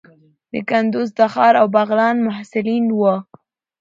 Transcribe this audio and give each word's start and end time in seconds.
د 0.51 0.53
کندوز، 0.69 1.07
تخار 1.19 1.53
او 1.61 1.67
بغلان 1.75 2.15
محصلین 2.27 2.85
وو. 2.91 3.15